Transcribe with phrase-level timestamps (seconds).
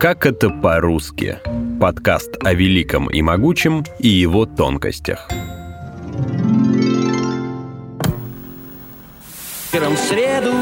[0.00, 1.40] Как это по-русски?
[1.78, 5.28] Подкаст о великом и могучем и его тонкостях.
[9.70, 10.52] в среду.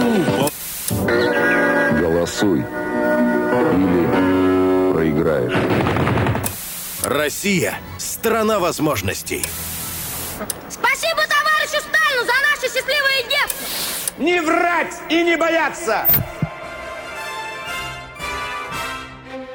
[2.01, 2.65] Голосуй.
[3.79, 5.55] Или проиграешь.
[7.05, 9.47] Россия– страна возможностей.
[10.69, 14.21] Спасибо товарищу Сталину за наше счастливое детство!
[14.21, 16.09] Не врать и не бояться!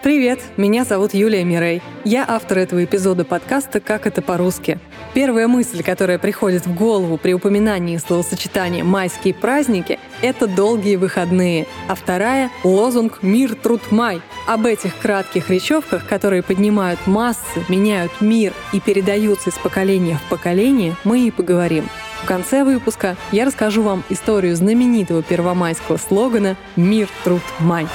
[0.04, 1.82] Привет, меня зовут Юлия Мирей.
[2.04, 4.78] Я автор этого эпизода подкаста «Как это по-русски».
[5.14, 11.96] Первая мысль, которая приходит в голову при упоминании словосочетания «майские праздники»— это долгие выходные, а
[11.96, 14.22] вторая— лозунг «Мир, труд, май».
[14.46, 20.98] Об этих кратких речевках, которые поднимают массы, меняют мир и передаются из поколения в поколение,
[21.06, 21.88] мы и поговорим.
[22.24, 27.88] В конце выпуска я расскажу вам историю знаменитого первомайского слогана «Мир, труд, май».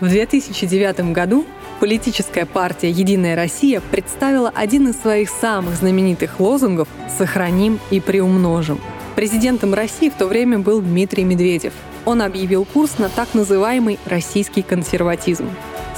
[0.00, 1.44] В 2009 году
[1.80, 6.86] политическая партия «Единая Россия» представила один из своих самых знаменитых лозунгов
[7.18, 8.80] «Сохраним и приумножим».
[9.16, 11.72] Президентом России в то время был Дмитрий Медведев.
[12.04, 15.50] Он объявил курс на так называемый российский консерватизм.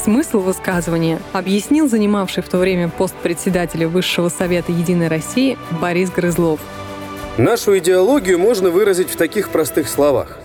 [0.03, 6.59] Смысл высказывания объяснил занимавший в то время пост председателя Высшего Совета Единой России Борис Грызлов.
[7.37, 10.39] Нашу идеологию можно выразить в таких простых словах.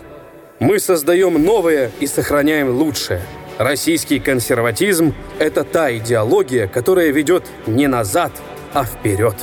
[0.59, 3.22] Мы создаем новое и сохраняем лучшее–
[3.58, 8.34] Российский консерватизм– это та идеология, которая ведет не назад,
[8.73, 9.36] а вперед.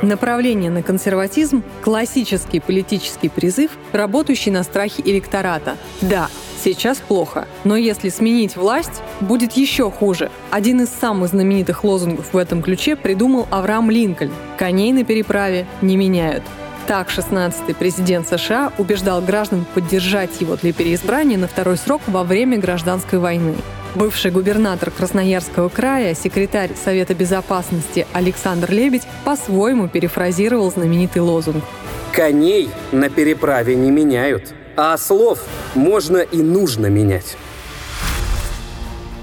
[0.00, 5.76] Направление на консерватизм– классический политический призыв, работающий на страхе электората.
[6.00, 6.28] Да,
[6.62, 10.30] сейчас плохо, но если сменить власть, будет еще хуже.
[10.50, 15.98] Один из самых знаменитых лозунгов в этом ключе придумал Авраам Линкольн– «Коней на переправе не
[15.98, 16.44] меняют».
[16.86, 22.58] Так 16-й президент США убеждал граждан поддержать его для переизбрания на второй срок во время
[22.58, 23.54] гражданской войны.
[23.94, 31.64] Бывший губернатор Красноярского края, секретарь Совета безопасности Александр Лебедь по-своему перефразировал знаменитый лозунг.
[32.12, 35.38] «Коней на переправе не меняют, а слов
[35.74, 37.38] можно и нужно менять».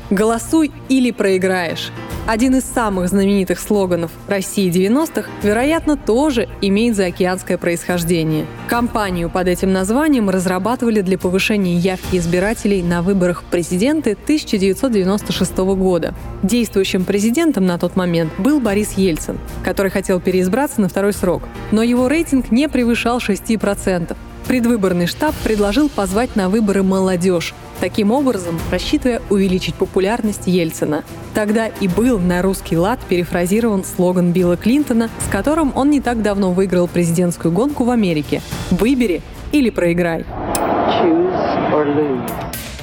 [0.10, 1.92] «Голосуй или проиграешь»
[2.28, 8.46] один из самых знаменитых слоганов России 90-х, вероятно, тоже имеет заокеанское происхождение.
[8.70, 16.14] Кампанию под этим названием разрабатывали для повышения явки избирателей на выборах президента 1996 года.
[16.44, 21.82] Действующим президентом на тот момент был Борис Ельцин, который хотел переизбраться на второй срок, но
[21.84, 24.16] его рейтинг не превышал 6%.
[24.52, 31.06] Предвыборный штаб предложил позвать на выборы молодежь, таким образом рассчитывая увеличить популярность Ельцина.
[31.34, 36.22] Тогда и был на русский лад перефразирован слоган Билла Клинтона, с которым он не так
[36.22, 38.42] давно выиграл президентскую гонку в Америке
[38.72, 39.22] «Выбери
[39.54, 40.26] или проиграй».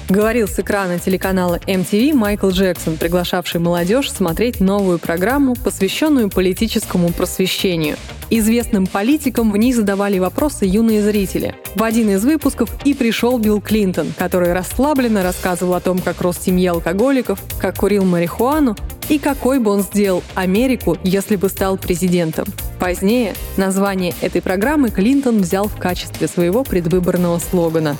[0.09, 7.97] Говорил с экрана телеканала MTV Майкл Джексон, приглашавший молодежь смотреть новую программу, посвященную политическому просвещению.
[8.31, 11.55] Известным политикам в ней задавали вопросы юные зрители.
[11.75, 16.39] В один из выпусков и пришел Билл Клинтон, который расслабленно рассказывал о том, как рос
[16.39, 18.77] в семье алкоголиков, как курил марихуану
[19.11, 22.47] и какой бы он сделал Америку, если бы стал президентом.
[22.81, 27.99] Позднее название этой программы Клинтон взял в качестве своего предвыборного слогана.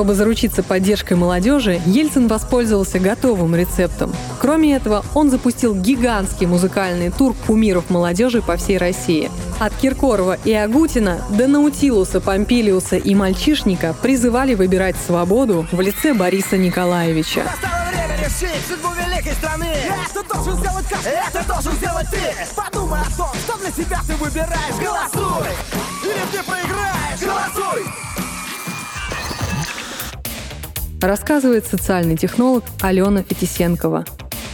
[0.00, 4.14] Чтобы заручиться поддержкой молодежи, Ельцин воспользовался готовым рецептом.
[4.40, 9.30] Кроме этого, он запустил гигантский музыкальный тур кумиров молодежи по всей России.
[9.58, 16.56] От Киркорова и Агутина до Наутилуса, Помпилиуса и Мальчишника призывали выбирать свободу в лице Бориса
[16.56, 17.42] Николаевича.
[18.66, 19.66] судьбу великой страны.
[19.66, 22.56] Это должен сделать каждый, это должен сделать ты.
[22.56, 24.76] Подумай о том, что для себя ты выбираешь.
[24.80, 25.46] Голосуй!
[26.04, 27.20] Или ты проиграешь.
[27.20, 27.99] Голосуй!
[31.00, 34.04] Рассказывает социальный технолог Алена Фетисенкова.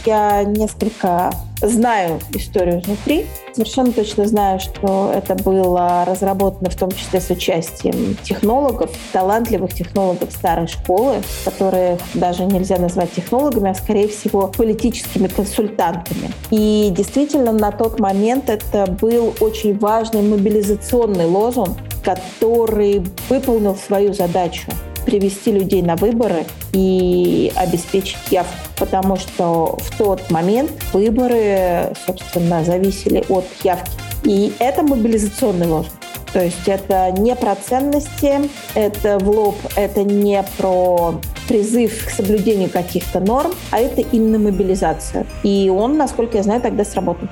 [0.05, 3.25] Я несколько знаю историю изнутри.
[3.53, 10.31] Совершенно точно знаю, что это было разработано в том числе с участием технологов, талантливых технологов
[10.31, 16.31] старой школы, которые даже нельзя назвать технологами, а скорее всего политическими консультантами.
[16.51, 24.71] И действительно на тот момент это был очень важный мобилизационный лозунг, который выполнил свою задачу
[25.07, 33.23] привести людей на выборы и обеспечить явку, потому что в тот момент выборы, собственно, зависели
[33.29, 33.89] от явки.
[34.25, 35.93] И это мобилизационный лозунг.
[36.33, 41.15] То есть это не про ценности, это в лоб, это не про
[41.47, 45.25] призыв к соблюдению каких-то норм, а это именно мобилизация.
[45.43, 47.29] И он, насколько я знаю, тогда сработал.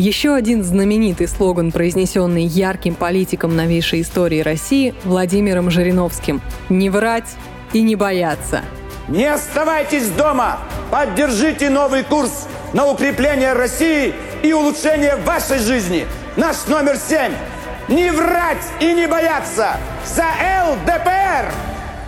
[0.00, 7.28] Еще один знаменитый слоган, произнесенный ярким политиком новейшей истории России Владимиром Жириновским «Не врать
[7.74, 8.62] и не бояться».
[9.08, 10.60] Не оставайтесь дома!
[10.90, 16.06] Поддержите новый курс на укрепление России и улучшение вашей жизни.
[16.34, 17.34] Наш номер семь.
[17.88, 19.76] Не врать и не бояться.
[20.06, 20.24] За
[20.70, 21.52] ЛДПР!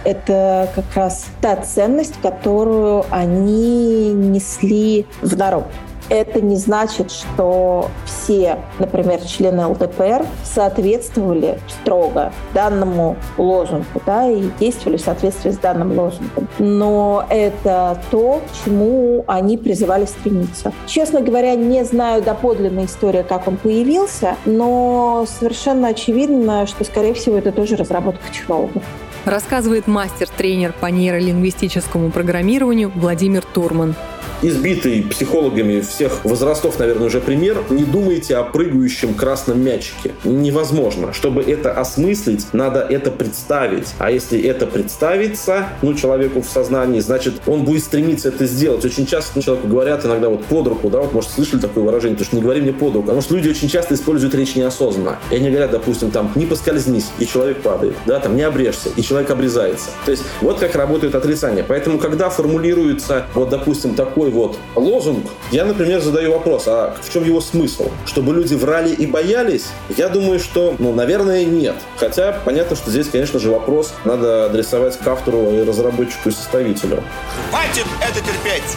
[0.05, 5.67] Это как раз та ценность, которую они несли в народ
[6.09, 14.97] это не значит, что все, например, члены ЛДПР соответствовали строго данному лозунгу, да, и действовали
[14.97, 16.49] в соответствии с данным лозунгом.
[16.59, 20.73] Но это то, к чему они призывали стремиться.
[20.87, 27.37] Честно говоря, не знаю доподлинной истории, как он появился, но совершенно очевидно, что, скорее всего,
[27.37, 28.83] это тоже разработка технологов
[29.25, 33.95] рассказывает мастер-тренер по нейролингвистическому программированию Владимир Турман
[34.43, 37.59] избитый психологами всех возрастов, наверное, уже пример.
[37.71, 40.13] Не думайте о прыгающем красном мячике.
[40.25, 41.13] Невозможно.
[41.13, 43.95] Чтобы это осмыслить, надо это представить.
[43.99, 48.85] А если это представится, ну, человеку в сознании, значит, он будет стремиться это сделать.
[48.85, 52.17] Очень часто ну, человеку говорят иногда вот под руку, да, вот, может, слышали такое выражение,
[52.17, 53.03] потому что не говори мне под руку.
[53.03, 55.19] Потому что люди очень часто используют речь неосознанно.
[55.31, 59.03] И они говорят, допустим, там, не поскользнись, и человек падает, да, там, не обрежься, и
[59.03, 59.91] человек обрезается.
[60.05, 61.65] То есть вот как работает отрицание.
[61.67, 67.25] Поэтому, когда формулируется, вот, допустим, такой вот лозунг, я, например, задаю вопрос, а в чем
[67.25, 67.89] его смысл?
[68.07, 69.67] Чтобы люди врали и боялись?
[69.97, 71.77] Я думаю, что, ну, наверное, нет.
[71.97, 77.03] Хотя понятно, что здесь, конечно же, вопрос надо адресовать к автору и разработчику и составителю.
[77.51, 78.77] Хватит это терпеть!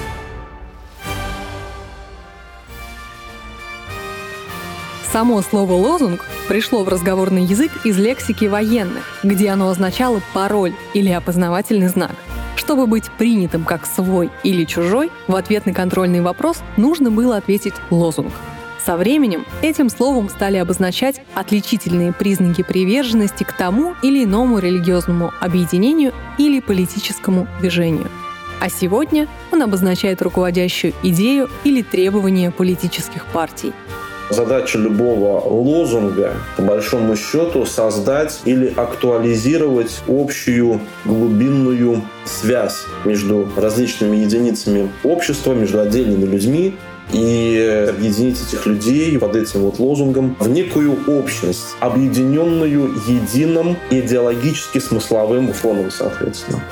[5.12, 11.10] Само слово «лозунг» пришло в разговорный язык из лексики военных, где оно означало пароль или
[11.10, 12.12] опознавательный знак–
[12.56, 17.74] чтобы быть принятым как свой или чужой, в ответ на контрольный вопрос нужно было ответить
[17.90, 18.34] лозунг.
[18.86, 26.14] Со временем этим словом стали обозначать отличительные признаки приверженности к тому или иному религиозному объединению
[26.38, 28.12] или политическому движению.
[28.62, 33.74] А сегодня он обозначает руководящую идею или требование политических партий–
[34.30, 44.90] Задача любого лозунга, по большому счету, создать или актуализировать общую глубинную связь между различными единицами
[45.04, 46.76] общества, между отдельными людьми,
[47.14, 55.54] и объединить этих людей под этим вот лозунгом в некую общность, объединенную единым идеологически смысловым
[55.54, 56.64] фоном, соответственно.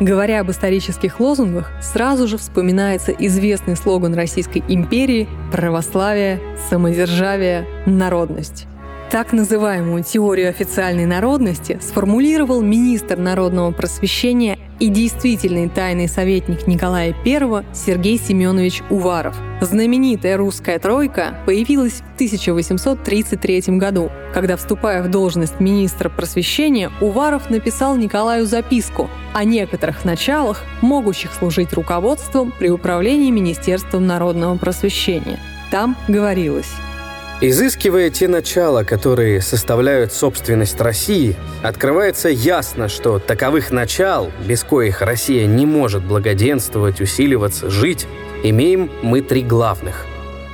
[0.00, 8.66] Говоря об исторических лозунгах, сразу же вспоминается известный слоган Российской империи «Православие, самодержавие, народность».
[9.10, 17.64] Так называемую теорию официальной народности сформулировал министр народного просвещения и действительный тайный советник Николая I
[17.74, 19.36] Сергей Семенович Уваров.
[19.60, 27.96] Знаменитая русская тройка появилась в 1833 году, когда, вступая в должность министра просвещения, Уваров написал
[27.96, 35.40] Николаю записку о некоторых началах, могущих служить руководством при управлении Министерством народного просвещения.
[35.72, 36.70] Там говорилось
[37.42, 45.46] Изыскивая те начала, которые составляют собственность России, открывается ясно, что таковых начал, без коих Россия
[45.46, 48.06] не может благоденствовать, усиливаться, жить,
[48.42, 50.04] имеем мы три главных.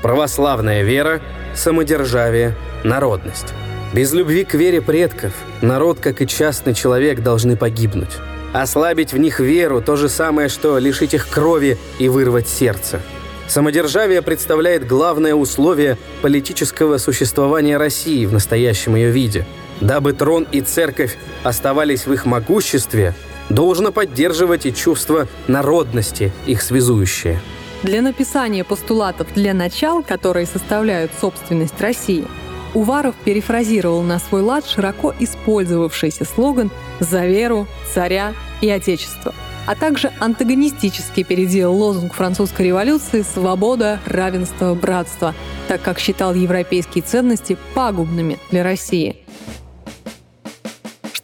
[0.00, 1.20] Православная вера,
[1.56, 3.52] самодержавие, народность.
[3.92, 8.16] Без любви к вере предков народ, как и частный человек, должны погибнуть.
[8.52, 13.02] Ослабить в них веру– то же самое, что лишить их крови и вырвать сердце–
[13.48, 19.46] Самодержавие представляет главное условие политического существования России в настоящем ее виде.
[19.80, 23.14] Дабы трон и церковь оставались в их могуществе,
[23.48, 27.40] должно поддерживать и чувство народности, их связующее.
[27.82, 32.24] Для написания постулатов для начал, которые составляют собственность России,
[32.74, 39.34] Уваров перефразировал на свой лад широко использовавшийся слоган «За веру, царя и отечество»,
[39.66, 45.34] а также антагонистически переделал лозунг французской революции «Свобода, равенство, братство»,
[45.68, 49.16] так как считал европейские ценности пагубными для России–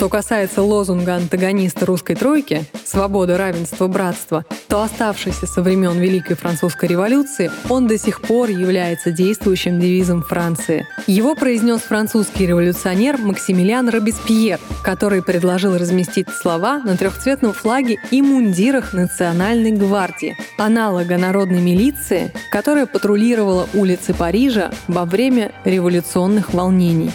[0.02, 6.88] что касается лозунга антагониста русской тройки «Свобода, равенство, братство», то оставшийся со времен Великой Французской
[6.88, 10.88] революции, он до сих пор является действующим девизом Франции.
[11.06, 18.94] Его произнес французский революционер Максимилиан Робеспьер, который предложил разместить слова на трехцветном флаге и мундирах
[18.94, 27.12] Национальной гвардии, аналога народной милиции, которая патрулировала улицы Парижа во время революционных волнений.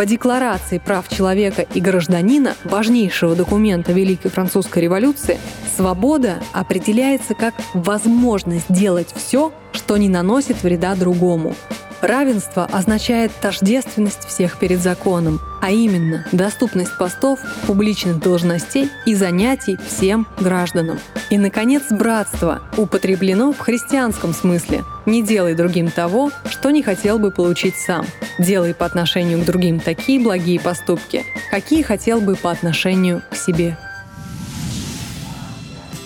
[0.00, 5.38] По Декларации прав человека и гражданина, важнейшего документа Великой Французской революции,
[5.76, 11.54] Свобода определяется как возможность делать все, что не наносит вреда другому.
[12.00, 20.26] Равенство означает тождественность всех перед законом, а именно доступность постов, публичных должностей и занятий всем
[20.38, 20.98] гражданам.
[21.28, 24.84] И, наконец, братство употреблено в христианском смысле.
[25.04, 28.06] Не делай другим того, что не хотел бы получить сам.
[28.38, 33.76] Делай по отношению к другим такие благие поступки, какие хотел бы по отношению к себе.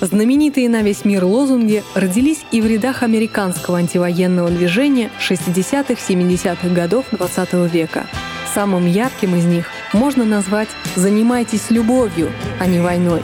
[0.05, 7.71] Знаменитые на весь мир лозунги родились и в рядах американского антивоенного движения 60-70-х годов XX
[7.71, 8.07] века.
[8.53, 12.31] Самым ярким из них можно назвать «Занимайтесь любовью,
[12.61, 13.23] а не войной».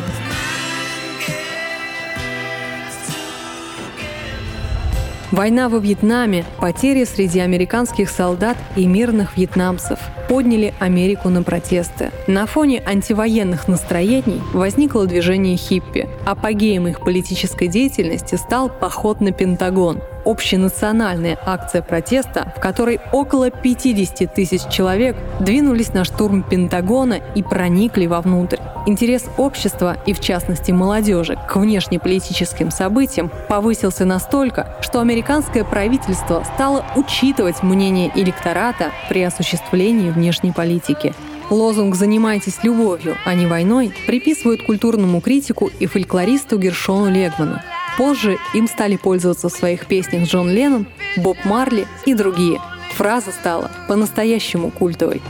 [5.33, 9.99] Война во Вьетнаме, потери среди американских солдат и мирных вьетнамцев
[10.31, 12.13] подняли Америку на протесты.
[12.29, 16.09] На фоне антивоенных настроений возникло движение хиппи.
[16.25, 24.33] Апогеем их политической деятельности стал поход на Пентагон, общенациональная акция протеста, в которой около 50
[24.33, 28.59] тысяч человек двинулись на штурм Пентагона и проникли вовнутрь.
[28.87, 36.85] Интерес общества и, в частности, молодежи к внешнеполитическим событиям повысился настолько, что американское правительство стало
[36.97, 41.15] учитывать мнение электората при осуществлении внешней политики.
[41.49, 47.61] Лозунг «Занимайтесь любовью, а не войной» приписывают культурному критику и фольклористу Гершону Легману.
[47.99, 50.87] Позже им стали пользоваться в своих песнях Джон Леннон,
[51.17, 52.61] Боб Марли и другие.
[52.93, 55.21] Фраза стала по-настоящему культовой.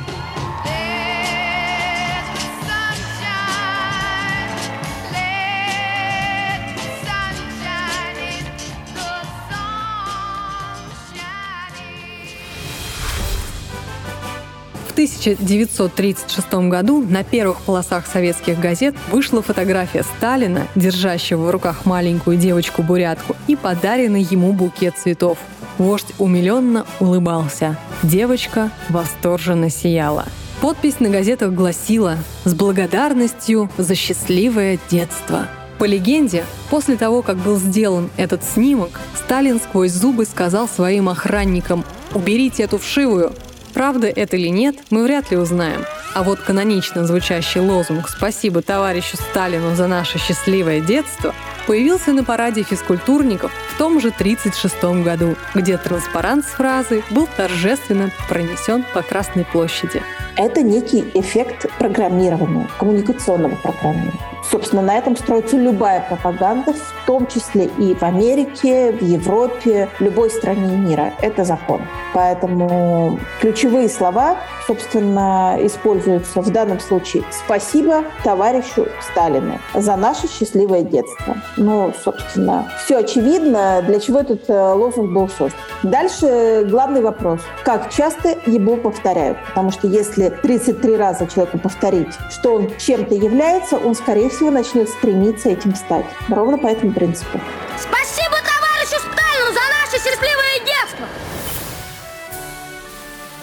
[15.00, 23.34] 1936 году на первых полосах советских газет вышла фотография Сталина, держащего в руках маленькую девочку-бурятку,
[23.46, 25.38] и подаренный ему букет цветов.
[25.78, 27.78] Вождь умиленно улыбался.
[28.02, 30.26] Девочка восторженно сияла.
[30.60, 35.46] Подпись на газетах гласила «С благодарностью за счастливое детство».
[35.78, 41.86] По легенде, после того, как был сделан этот снимок, Сталин сквозь зубы сказал своим охранникам
[42.12, 43.32] «Уберите эту вшивую,
[43.80, 45.86] Правда это или нет, мы вряд ли узнаем.
[46.14, 51.34] А вот канонично звучащий лозунг «Спасибо товарищу Сталину за наше счастливое детство»
[51.66, 58.10] появился на параде физкультурников в том же 1936 году, где транспарант с фразой был торжественно
[58.28, 60.02] пронесен по Красной площади.
[60.36, 64.29] Это некий эффект программирования, коммуникационного программирования.
[64.48, 70.00] Собственно, на этом строится любая пропаганда, в том числе и в Америке, в Европе, в
[70.00, 71.12] любой стране мира.
[71.20, 71.82] Это закон.
[72.14, 81.36] Поэтому ключевые слова, собственно, используются в данном случае «Спасибо товарищу Сталину за наше счастливое детство».
[81.56, 85.58] Ну, собственно, все очевидно, для чего этот э, лозунг был создан.
[85.82, 87.40] Дальше главный вопрос.
[87.64, 89.38] Как часто его повторяют?
[89.48, 94.88] Потому что если 33 раза человеку повторить, что он чем-то является, он, скорее всего, начнет
[94.88, 96.06] стремиться этим стать.
[96.28, 97.40] Ровно по этому принципу.
[97.78, 101.06] Спасибо товарищу Сталину за наше счастливое детство!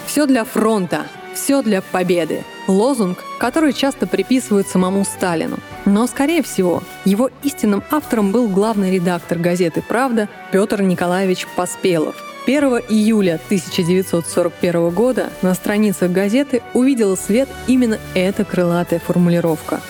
[0.06, 2.44] Все для фронта, все для победы.
[2.66, 5.58] Лозунг, который часто приписывают самому Сталину.
[5.84, 12.16] Но, скорее всего, его истинным автором был главный редактор газеты «Правда» Петр Николаевич Поспелов.
[12.46, 19.80] 1 июля 1941 года на страницах газеты увидела свет именно эта крылатая формулировка.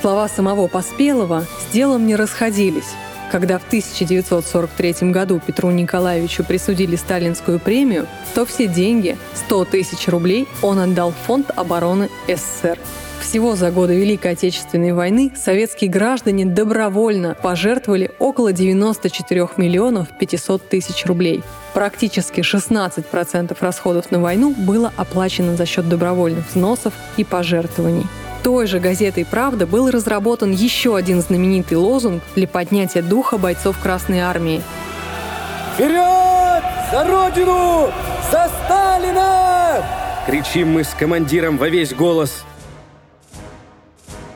[0.00, 2.94] Слова самого Поспелова с делом не расходились.
[3.30, 10.46] Когда в 1943 году Петру Николаевичу присудили сталинскую премию, то все деньги, 100 тысяч рублей,
[10.62, 12.78] он отдал в Фонд обороны СССР.
[13.20, 21.06] Всего за годы Великой Отечественной войны советские граждане добровольно пожертвовали около 94 миллионов 500 тысяч
[21.06, 21.42] рублей.
[21.72, 28.06] Практически 16% расходов на войну было оплачено за счет добровольных взносов и пожертвований
[28.44, 34.20] той же газетой «Правда» был разработан еще один знаменитый лозунг для поднятия духа бойцов Красной
[34.20, 34.62] Армии.
[35.72, 36.62] Вперед!
[36.92, 37.90] За Родину!
[38.30, 39.82] За Сталина!
[40.26, 42.44] Кричим мы с командиром во весь голос.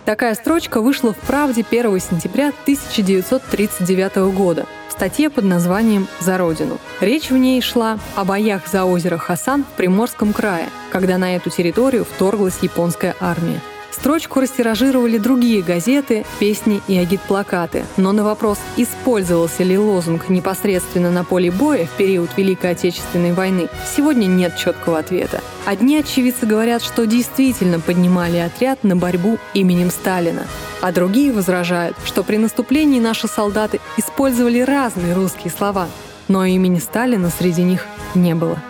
[0.07, 6.79] Такая строчка вышла в «Правде» 1 сентября 1939 года в статье под названием «За Родину».
[7.03, 11.51] Речь в ней шла о боях за озеро Хасан в Приморском крае, когда на эту
[11.51, 13.61] территорию вторглась японская армия.
[14.01, 17.85] Строчку растиражировали другие газеты, песни и агитплакаты.
[17.97, 23.69] Но на вопрос, использовался ли лозунг непосредственно на поле боя в период Великой Отечественной войны,
[23.97, 25.43] сегодня нет четкого ответа.
[25.67, 30.47] Одни очевидцы говорят, что действительно поднимали отряд на борьбу именем Сталина,
[30.81, 35.89] а другие возражают, что при наступлении наши солдаты использовали разные русские слова,
[36.29, 38.63] но имени Сталина среди них не было.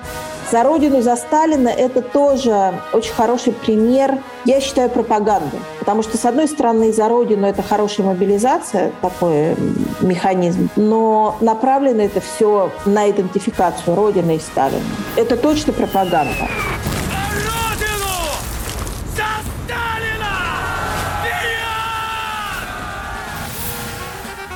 [0.51, 5.59] За Родину, за Сталина– это тоже очень хороший пример, я считаю, пропаганды.
[5.79, 9.55] Потому что, с одной стороны, за Родину– это хорошая мобилизация, такой
[10.01, 14.81] механизм, но направлено это все на идентификацию Родины и Сталина.
[15.17, 16.33] Это точно пропаганда.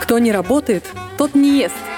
[0.01, 0.85] Кто не работает,
[1.19, 1.75] тот не ест–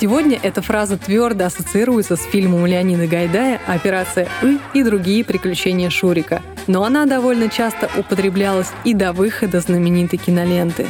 [0.00, 6.40] Сегодня эта фраза твердо ассоциируется с фильмом Леонида Гайдая «Операция И» и другие приключения Шурика.
[6.68, 10.86] Но она довольно часто употреблялась и до выхода знаменитой киноленты.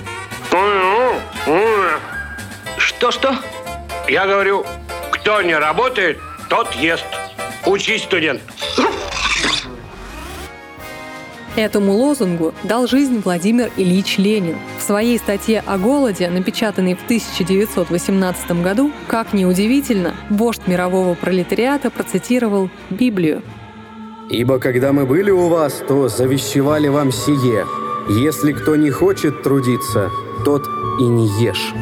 [2.77, 3.39] Что-что?
[4.11, 4.67] Я говорю,
[5.11, 6.19] кто не работает,
[6.51, 7.07] тот ест.
[7.65, 8.43] Учись, студент.
[11.57, 14.59] Этому лозунгу дал жизнь Владимир Ильич Ленин.
[14.89, 21.91] В своей статье о голоде, напечатанной в 1918 году, как ни удивительно, вождь мирового пролетариата
[21.91, 23.43] процитировал Библию.
[24.31, 27.67] «Ибо когда мы были у вас, то завещевали вам сие.
[28.09, 30.09] Если кто не хочет трудиться,
[30.47, 30.67] тот
[30.99, 31.75] и не ешь».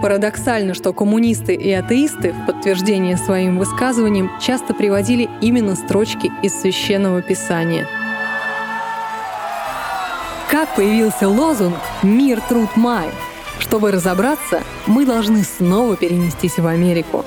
[0.00, 7.20] Парадоксально, что коммунисты и атеисты в подтверждение своим высказываниям часто приводили именно строчки из Священного
[7.20, 7.86] Писания–
[10.50, 13.08] как появился лозунг «Мир, труд, май»?
[13.58, 17.24] Чтобы разобраться, мы должны снова перенестись в Америку.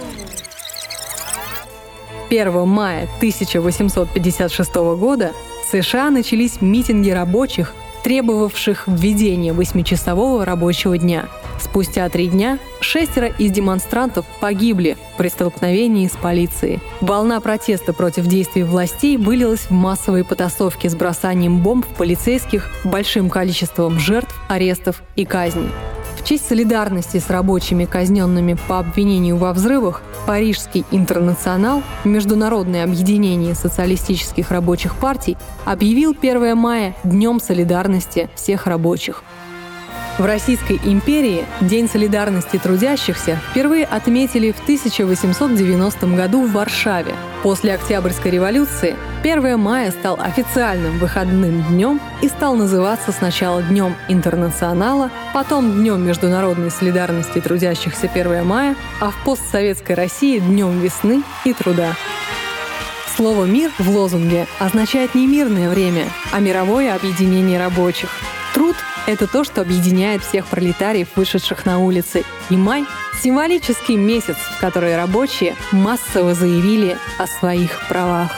[2.29, 5.33] 1 мая 1856 года
[5.65, 7.73] в США начались митинги рабочих,
[8.03, 11.25] требовавших введения восьмичасового рабочего дня–
[11.59, 16.79] Спустя три дня шестеро из демонстрантов погибли при столкновении с полицией.
[17.01, 23.29] Волна протеста против действий властей вылилась в массовые потасовки с бросанием бомб в полицейских, большим
[23.29, 25.69] количеством жертв, арестов и казней.
[26.17, 34.51] В честь солидарности с рабочими, казненными по обвинению во взрывах, Парижский интернационал, Международное объединение социалистических
[34.51, 39.23] рабочих партий, объявил 1 мая Днем солидарности всех рабочих.
[40.19, 47.15] В Российской империи День солидарности трудящихся впервые отметили в 1890 году в Варшаве.
[47.41, 55.09] После Октябрьской революции 1 мая стал официальным выходным днем и стал называться сначала Днем Интернационала,
[55.33, 61.95] потом Днем международной солидарности трудящихся 1 мая, а в постсоветской России Днем весны и труда.
[63.15, 66.03] Слово «мир» в лозунге означает не мирное время,
[66.33, 68.09] а мировое объединение рабочих.
[69.09, 72.23] Это то, что объединяет всех пролетариев, вышедших на улицы.
[72.51, 72.85] И май—
[73.23, 78.31] символический месяц, в который рабочие массово заявили о своих правах.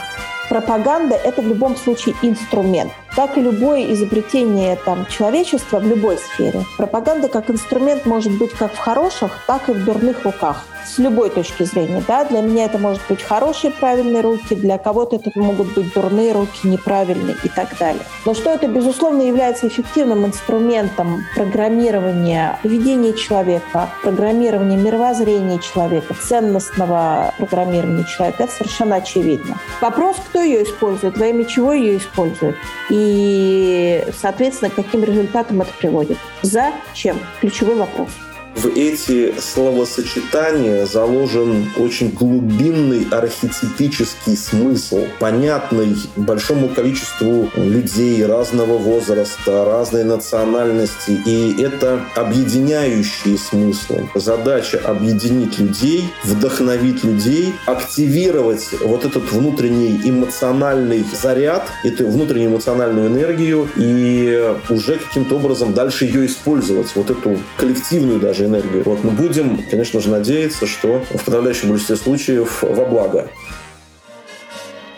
[0.48, 2.90] Пропаганда– это в любом случае инструмент.
[3.14, 8.72] Как и любое изобретение там, человечества в любой сфере, пропаганда как инструмент может быть как
[8.72, 12.02] в хороших, так и в дурных руках с любой точки зрения.
[12.06, 12.24] Да?
[12.24, 16.66] Для меня это может быть хорошие, правильные руки, для кого-то это могут быть дурные руки,
[16.66, 18.02] неправильные и так далее.
[18.24, 28.04] Но что это, безусловно, является эффективным инструментом программирования поведения человека, программирования мировоззрения человека, ценностного программирования
[28.04, 29.58] человека, это совершенно очевидно.
[29.80, 32.56] Вопрос, кто ее использует, во имя чего ее использует.
[32.90, 36.18] И и, соответственно, к каким результатам это приводит.
[36.42, 37.18] Зачем?
[37.40, 38.10] Ключевой вопрос.
[38.54, 50.04] В эти словосочетания заложен очень глубинный архетипический смысл, понятный большому количеству людей разного возраста, разной
[50.04, 51.18] национальности.
[51.24, 54.08] И это объединяющие смыслы.
[54.14, 63.68] Задача объединить людей, вдохновить людей, активировать вот этот внутренний эмоциональный заряд, эту внутреннюю эмоциональную энергию
[63.76, 68.82] и уже каким-то образом дальше ее использовать, вот эту коллективную даже же энергию.
[68.84, 73.28] Вот мы будем, конечно же, надеяться, что в подавляющем большинстве случаев во благо.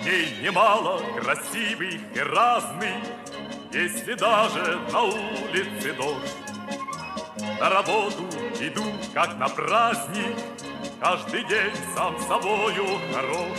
[0.02, 2.94] Дней немало красивых и разных,
[3.72, 6.35] Если даже на улице дождь.
[7.61, 8.24] На работу
[8.61, 10.37] иду, как на праздник,
[11.00, 13.59] Каждый день сам собою хорош.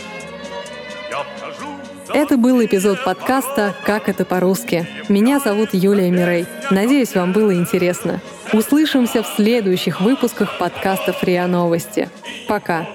[2.12, 4.86] Это был эпизод подкаста «Как это по-русски».
[5.08, 6.46] Меня зовут Юлия Мирей.
[6.70, 8.20] Надеюсь, вам было интересно.
[8.52, 12.08] Услышимся в следующих выпусках подкаста «РИА Новости».
[12.46, 12.86] Пока.